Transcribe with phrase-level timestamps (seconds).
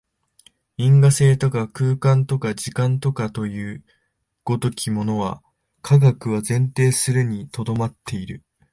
[0.77, 3.83] 因果性とか空間とか時間とかという
[4.43, 5.43] 如きものは、
[5.83, 8.41] 科学は前提するに留まっている。